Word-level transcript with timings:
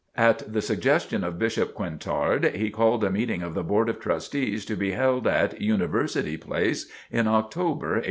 At 0.17 0.51
the 0.51 0.63
suggestion 0.63 1.23
of 1.23 1.37
Bishop 1.37 1.75
Quintard, 1.75 2.55
he 2.55 2.71
called 2.71 3.03
a 3.03 3.11
meeting 3.11 3.43
of 3.43 3.53
the 3.53 3.61
Board 3.63 3.87
of 3.87 3.99
Trustees 3.99 4.65
to 4.65 4.75
be 4.75 4.93
held 4.93 5.27
at 5.27 5.61
"University 5.61 6.37
Place" 6.37 6.91
in 7.11 7.27
October, 7.27 7.93
1866. 7.99 7.99